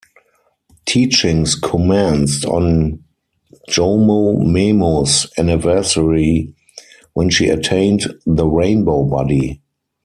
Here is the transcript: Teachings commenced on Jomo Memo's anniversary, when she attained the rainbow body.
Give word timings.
Teachings 0.87 1.53
commenced 1.53 2.43
on 2.45 3.03
Jomo 3.69 4.43
Memo's 4.43 5.31
anniversary, 5.37 6.55
when 7.13 7.29
she 7.29 7.49
attained 7.49 8.11
the 8.25 8.47
rainbow 8.47 9.03
body. 9.03 9.61